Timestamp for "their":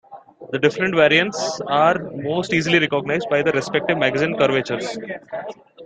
3.43-3.53